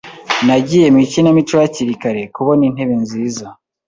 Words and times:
Nagiye 0.45 0.87
mu 0.93 0.99
ikinamico 1.05 1.53
hakiri 1.61 1.93
kare 2.01 2.21
kubona 2.35 2.61
intebe 2.69 2.95
nziza. 3.03 3.45